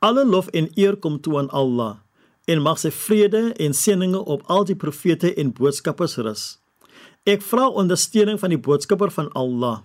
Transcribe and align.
Alle 0.00 0.24
lof 0.24 0.48
en 0.56 0.70
eer 0.74 0.96
kom 0.96 1.20
toe 1.20 1.38
aan 1.38 1.50
Allah 1.52 1.98
en 2.48 2.62
mag 2.64 2.78
sy 2.80 2.90
vrede 2.90 3.50
en 3.60 3.74
seëninge 3.76 4.18
op 4.34 4.42
al 4.50 4.64
die 4.66 4.76
profete 4.76 5.34
en 5.38 5.52
boodskappers 5.54 6.16
rus. 6.24 6.44
Ek 7.28 7.44
vra 7.44 7.68
ondersteuning 7.68 8.40
van 8.40 8.50
die 8.50 8.58
boodskapper 8.58 9.12
van 9.12 9.28
Allah, 9.36 9.82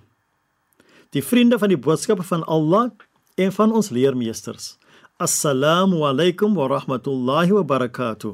die 1.12 1.24
vriende 1.24 1.60
van 1.60 1.70
die 1.70 1.80
boodskapper 1.80 2.26
van 2.26 2.46
Allah 2.48 2.90
en 3.36 3.52
van 3.52 3.76
ons 3.76 3.92
leermeesters. 3.92 4.78
Assalamu 5.20 6.02
alaykum 6.08 6.56
wa 6.56 6.68
rahmatullahi 6.72 7.52
wa 7.60 7.64
barakatuh. 7.64 8.34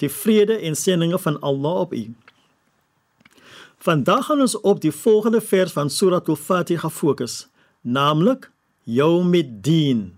Die 0.00 0.10
vrede 0.12 0.58
en 0.64 0.76
seëninge 0.76 1.18
van 1.18 1.38
Allah 1.40 1.84
op 1.84 1.94
u. 1.94 2.04
Vandag 3.78 4.26
gaan 4.26 4.40
ons 4.40 4.56
op 4.60 4.80
die 4.80 4.92
volgende 4.92 5.40
vers 5.40 5.72
van 5.72 5.90
Surah 5.90 6.24
Al-Fatiha 6.24 6.88
fokus, 6.88 7.46
naamlik 7.80 8.50
Yawmiddin. 8.84 10.17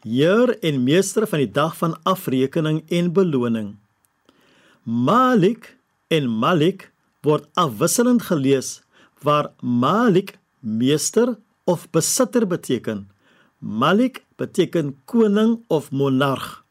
Heer 0.00 0.58
en 0.64 0.82
meester 0.82 1.26
van 1.28 1.42
die 1.42 1.50
dag 1.52 1.74
van 1.76 1.92
afrekening 2.08 2.80
en 2.88 3.12
beloning. 3.12 3.74
Malik 4.82 5.76
en 6.08 6.28
Malik 6.40 6.86
word 7.20 7.44
afwisselend 7.52 8.24
gelees 8.24 8.80
waar 9.20 9.50
Malik 9.60 10.38
meester 10.60 11.36
of 11.68 11.84
besitter 11.92 12.46
beteken. 12.48 13.10
Malik 13.58 14.24
beteken 14.40 14.96
koning 15.04 15.60
of 15.68 15.90
monarg. 15.92 16.64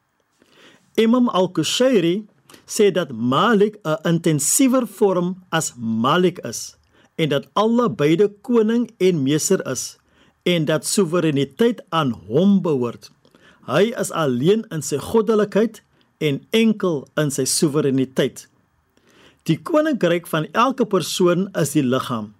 Imam 0.97 1.30
Al-Kushairi 1.30 2.25
sê 2.66 2.89
dat 2.91 3.13
Malik 3.13 3.77
'n 3.85 4.09
intensiewer 4.09 4.88
vorm 4.88 5.38
as 5.50 5.73
Malik 5.77 6.39
is 6.41 6.75
en 7.16 7.30
dat 7.30 7.45
Allah 7.53 7.89
beide 7.94 8.33
koning 8.41 8.89
en 8.97 9.23
meester 9.23 9.61
is 9.67 9.97
en 10.44 10.66
dat 10.66 10.85
soewereiniteit 10.85 11.83
aan 11.89 12.11
hom 12.11 12.61
behoort. 12.61 13.11
Hy 13.70 13.92
is 14.02 14.09
alleen 14.12 14.64
in 14.73 14.81
sy 14.81 14.98
goddelikheid 14.98 15.84
en 16.25 16.42
enkel 16.58 17.03
in 17.22 17.30
sy 17.30 17.45
soewereiniteit. 17.45 18.48
Die 19.45 19.59
koninkryk 19.62 20.25
van 20.30 20.48
elke 20.58 20.88
persoon 20.89 21.48
is 21.58 21.75
die 21.78 21.86
liggaam. 21.86 22.31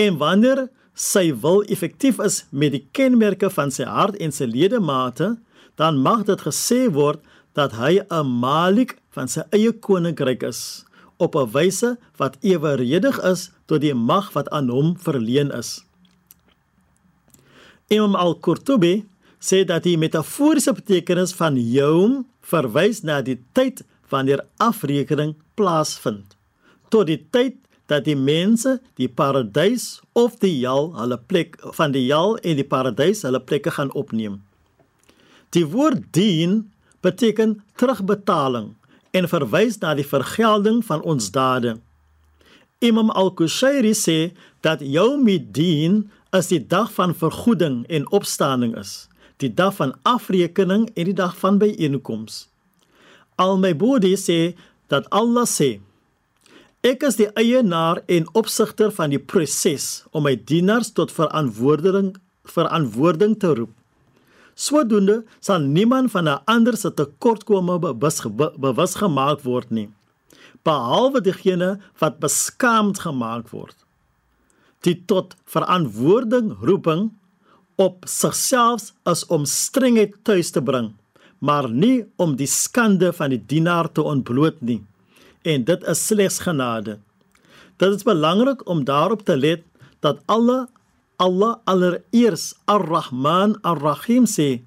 En 0.00 0.16
wanneer 0.22 0.66
sy 0.94 1.28
wil 1.42 1.62
effektief 1.68 2.20
is 2.22 2.44
met 2.50 2.72
die 2.74 2.84
kenmerke 2.96 3.50
van 3.52 3.72
sy 3.74 3.84
hart 3.84 4.16
en 4.22 4.32
sy 4.32 4.48
ledemate, 4.48 5.34
dan 5.76 6.00
mag 6.00 6.24
dit 6.28 6.40
gesê 6.46 6.86
word 6.88 7.20
dat 7.54 7.76
hy 7.76 8.00
'n 8.08 8.26
malik 8.26 8.98
van 9.14 9.28
sy 9.28 9.42
eie 9.52 9.72
koninkryk 9.72 10.42
is 10.42 10.84
op 11.18 11.36
'n 11.36 11.50
wyse 11.52 11.96
wat 12.16 12.38
eweredig 12.42 13.18
is 13.22 13.50
tot 13.66 13.80
die 13.80 13.94
mag 13.94 14.32
wat 14.32 14.48
aan 14.50 14.68
hom 14.68 14.96
verleen 14.96 15.50
is. 15.50 15.84
Imam 17.88 18.14
Al-Qurtubi 18.14 19.04
sê 19.44 19.64
dat 19.68 19.84
die 19.84 19.98
metaforiese 20.00 20.72
betekenis 20.76 21.34
van 21.36 21.58
Yawm 21.60 22.22
verwys 22.40 23.02
na 23.04 23.20
die 23.24 23.36
tyd 23.56 23.82
wanneer 24.12 24.44
afrekening 24.62 25.34
plaasvind 25.58 26.34
tot 26.94 27.10
die 27.10 27.20
tyd 27.34 27.58
dat 27.90 28.06
die 28.06 28.16
mense 28.16 28.78
die 29.00 29.10
paradys 29.10 29.98
of 30.16 30.38
die 30.42 30.54
hel 30.62 30.92
hulle 30.96 31.18
plek 31.30 31.58
van 31.78 31.94
die 31.96 32.06
hel 32.06 32.38
en 32.40 32.60
die 32.60 32.68
paradys 32.68 33.24
hulle 33.26 33.42
plekke 33.42 33.74
gaan 33.76 33.92
opneem. 33.92 34.38
Die 35.54 35.66
woord 35.70 36.06
dien 36.16 36.62
beteken 37.04 37.58
terugbetaling 37.80 38.72
en 39.14 39.30
verwys 39.30 39.78
na 39.82 39.92
die 39.98 40.06
vergelding 40.06 40.80
van 40.86 41.02
ons 41.02 41.28
dade. 41.34 41.76
Imam 42.82 43.10
Al-Kushairi 43.10 43.92
sê 43.96 44.18
dat 44.64 44.82
Yawmiddin 44.82 46.04
is 46.34 46.50
die 46.50 46.62
dag 46.62 46.90
van 46.96 47.14
vergoeding 47.14 47.84
en 47.86 48.08
opstanding 48.10 48.74
is, 48.80 49.06
die 49.42 49.50
dag 49.54 49.74
van 49.76 49.94
afrekening 50.02 50.88
en 50.94 51.10
die 51.10 51.16
dag 51.16 51.36
van 51.38 51.58
byeenkoms. 51.58 52.46
Al-Maybudi 53.40 54.14
sê 54.20 54.54
dat 54.92 55.08
Allah 55.10 55.46
sê: 55.48 55.80
Ek 56.84 57.02
is 57.08 57.16
die 57.16 57.30
eienaar 57.40 58.02
en 58.12 58.28
opsigter 58.36 58.92
van 58.92 59.14
die 59.14 59.18
proses 59.18 60.04
om 60.12 60.26
my 60.28 60.34
dienaars 60.36 60.92
tot 60.92 61.14
verantwoording 61.14 62.12
verantwoording 62.44 63.38
te 63.40 63.54
roep. 63.56 63.72
Sodoende 64.54 65.22
sal 65.40 65.64
niemand 65.64 66.12
van 66.12 66.28
'n 66.28 66.42
ander 66.44 66.76
se 66.76 66.90
tekortkome 66.94 67.78
bewus 67.78 68.20
bewus 68.60 68.94
gemaak 68.94 69.40
word 69.42 69.70
nie, 69.70 69.88
behalwe 70.62 71.20
diegene 71.20 71.80
wat 71.98 72.20
beskaamd 72.20 73.00
gemaak 73.00 73.48
word. 73.48 73.76
Die 74.84 75.02
tot 75.06 75.34
verantwoording 75.44 76.52
roeping 76.60 77.10
op 77.76 78.04
sigself 78.06 78.92
is 79.10 79.24
om 79.26 79.44
strengheid 79.44 80.14
tuis 80.22 80.50
te 80.54 80.62
bring, 80.62 80.92
maar 81.38 81.68
nie 81.70 82.04
om 82.16 82.36
die 82.38 82.48
skande 82.50 83.12
van 83.12 83.34
die 83.34 83.40
dienaar 83.40 83.90
te 83.92 84.02
ontbloot 84.02 84.60
nie. 84.60 84.80
En 85.42 85.64
dit 85.64 85.88
is 85.90 86.06
slegs 86.06 86.40
genade. 86.46 86.98
Dit 87.76 87.98
is 87.98 88.06
belangrik 88.06 88.62
om 88.70 88.84
daarop 88.84 89.24
te 89.26 89.36
let 89.36 89.64
dat 90.00 90.22
alle 90.26 90.66
Allah 91.16 91.56
allereers 91.64 92.54
Ar-Rahman 92.66 93.58
Ar-Rahim 93.62 94.26
sê 94.26 94.64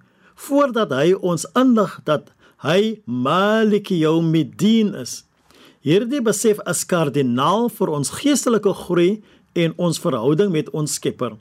voordat 0.47 0.93
hy 0.95 1.15
ons 1.19 1.47
inlig 1.59 1.97
dat 2.07 2.29
hy 2.63 3.01
Malik 3.05 3.91
Yawmiddin 3.91 4.93
is. 5.01 5.23
Hierdie 5.83 6.21
besef 6.23 6.61
is 6.69 6.85
kardinaal 6.87 7.67
vir 7.73 7.91
ons 7.97 8.13
geestelike 8.19 8.73
groei 8.85 9.19
en 9.57 9.75
ons 9.81 9.99
verhouding 9.99 10.51
met 10.53 10.69
ons 10.75 10.97
Skepper. 10.99 11.35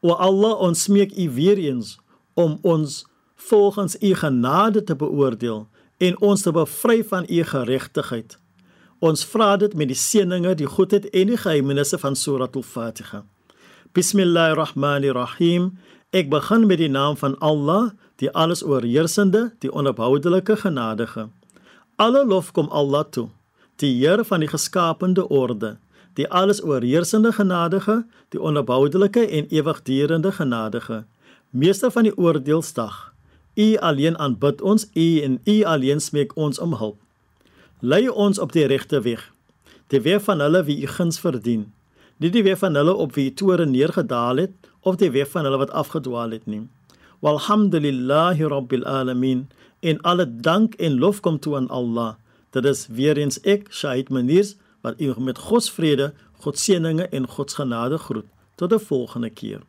O 0.00 0.12
Allah, 0.12 0.56
ons 0.60 0.82
smeek 0.82 1.14
U 1.16 1.30
weer 1.30 1.58
eens 1.58 1.96
om 2.34 2.58
ons 2.62 3.04
volgens 3.48 3.96
U 4.02 4.14
genade 4.14 4.84
te 4.84 4.96
beoordeel 4.96 5.66
en 5.98 6.20
ons 6.20 6.42
te 6.42 6.52
bevry 6.52 7.04
van 7.04 7.24
U 7.28 7.44
geregtigheid. 7.44 8.36
Ons 8.98 9.24
vra 9.28 9.56
dit 9.60 9.74
met 9.76 9.88
die 9.88 9.98
seëninge, 9.98 10.54
die 10.56 10.68
goedheid 10.68 11.08
en 11.12 11.32
die 11.32 11.36
geheimenisse 11.36 11.98
van 12.00 12.16
Surah 12.16 12.48
Al-Fatiha. 12.48 13.24
Bismillahirrahmanirrahim. 13.92 15.70
Ek 16.16 16.30
begin 16.32 16.66
met 16.68 16.80
die 16.80 16.88
naam 16.92 17.16
van 17.16 17.38
Allah, 17.44 17.90
die 18.20 18.30
alles 18.32 18.62
oorheersende, 18.64 19.50
die 19.60 19.72
onophoudelike 19.72 20.56
genadige. 20.56 21.28
Alle 21.96 22.24
lof 22.24 22.52
kom 22.52 22.68
Allah 22.68 23.04
toe, 23.08 23.28
die 23.80 23.92
Heer 23.98 24.24
van 24.24 24.40
die 24.44 24.48
geskapende 24.48 25.28
orde, 25.28 25.76
die 26.16 26.28
alles 26.28 26.62
oorheersende 26.64 27.32
genadige, 27.32 28.02
die 28.32 28.40
onophoudelike 28.40 29.26
en 29.26 29.48
ewigdurende 29.52 30.32
genadige, 30.32 31.04
meester 31.50 31.92
van 31.92 32.08
die 32.08 32.16
oordeelsdag. 32.16 33.12
U 33.56 33.76
alleen 33.76 34.18
aanbid 34.18 34.60
ons, 34.60 34.88
U 34.94 35.06
en 35.20 35.40
U 35.44 35.62
alleen 35.64 36.00
smeek 36.00 36.36
ons 36.36 36.58
om 36.58 36.74
hulp. 36.76 36.98
Lei 37.80 38.08
ons 38.08 38.38
op 38.38 38.52
die 38.52 38.66
regte 38.66 39.00
weg, 39.04 39.32
die 39.92 40.00
weg 40.00 40.24
van 40.24 40.40
hulle 40.40 40.64
wie 40.64 40.82
U 40.82 40.92
guns 40.98 41.20
verdien 41.20 41.68
nie 42.22 42.30
die 42.32 42.42
weer 42.46 42.56
van 42.56 42.76
hulle 42.78 42.94
op 42.96 43.14
wie 43.16 43.28
toore 43.36 43.66
neergedaal 43.68 44.40
het 44.44 44.70
of 44.88 44.96
die 45.00 45.10
weer 45.12 45.28
van 45.28 45.44
hulle 45.44 45.60
wat 45.60 45.72
afgedwaal 45.76 46.32
het 46.32 46.46
nie. 46.46 46.64
Walhamdulillahi 47.24 48.48
rabbil 48.48 48.84
alamin. 48.84 49.46
In 49.80 50.00
alle 50.02 50.26
dank 50.26 50.74
en 50.74 50.98
lof 50.98 51.20
kom 51.20 51.38
toe 51.38 51.56
aan 51.56 51.68
Allah. 51.68 52.14
Dit 52.50 52.64
is 52.64 52.86
weer 52.86 53.18
eens 53.18 53.40
ek, 53.40 53.68
Shahid 53.72 54.08
Maniers, 54.08 54.54
wat 54.86 55.00
u 55.00 55.20
met 55.20 55.38
God 55.38 55.64
se 55.64 55.72
vrede, 55.72 56.14
God 56.38 56.58
se 56.58 56.64
seëninge 56.64 57.08
en 57.08 57.28
God 57.28 57.50
se 57.50 57.56
genade 57.56 57.98
groet. 57.98 58.28
Tot 58.54 58.72
'n 58.72 58.78
volgende 58.78 59.30
keer. 59.30 59.60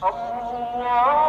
Allah 0.00 1.19